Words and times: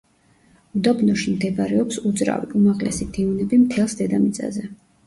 უდაბნოში 0.79 1.35
მდებარეობს 1.35 2.01
უძრავი, 2.13 2.51
უმაღლესი 2.63 3.09
დიუნები 3.19 3.65
მთელს 3.69 3.99
დედამიწაზე. 4.03 4.69